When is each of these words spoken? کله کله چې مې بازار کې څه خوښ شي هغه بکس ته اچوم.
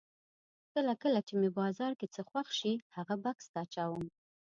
کله 0.73 0.93
کله 1.03 1.19
چې 1.27 1.33
مې 1.39 1.49
بازار 1.59 1.91
کې 1.99 2.07
څه 2.13 2.21
خوښ 2.29 2.47
شي 2.59 2.73
هغه 2.97 3.15
بکس 3.23 3.45
ته 3.51 3.57
اچوم. 3.65 4.03